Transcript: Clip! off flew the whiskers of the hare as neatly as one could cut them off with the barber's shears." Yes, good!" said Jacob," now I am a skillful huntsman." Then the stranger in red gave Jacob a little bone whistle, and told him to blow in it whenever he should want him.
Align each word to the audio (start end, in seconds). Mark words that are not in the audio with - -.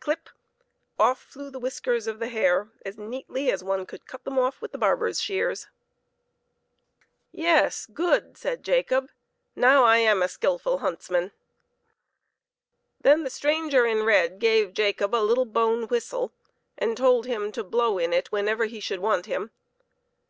Clip! 0.00 0.28
off 0.98 1.18
flew 1.18 1.48
the 1.50 1.58
whiskers 1.58 2.06
of 2.06 2.18
the 2.18 2.28
hare 2.28 2.68
as 2.84 2.98
neatly 2.98 3.50
as 3.50 3.64
one 3.64 3.86
could 3.86 4.04
cut 4.06 4.22
them 4.22 4.38
off 4.38 4.60
with 4.60 4.72
the 4.72 4.76
barber's 4.76 5.18
shears." 5.18 5.66
Yes, 7.32 7.86
good!" 7.86 8.36
said 8.36 8.62
Jacob," 8.62 9.08
now 9.66 9.84
I 9.84 9.96
am 9.96 10.20
a 10.22 10.28
skillful 10.28 10.80
huntsman." 10.80 11.32
Then 13.00 13.24
the 13.24 13.30
stranger 13.30 13.86
in 13.86 14.02
red 14.02 14.40
gave 14.40 14.74
Jacob 14.74 15.14
a 15.14 15.24
little 15.24 15.46
bone 15.46 15.84
whistle, 15.86 16.34
and 16.76 16.94
told 16.94 17.24
him 17.24 17.50
to 17.52 17.64
blow 17.64 17.96
in 17.96 18.12
it 18.12 18.30
whenever 18.30 18.66
he 18.66 18.80
should 18.80 19.00
want 19.00 19.24
him. 19.24 19.52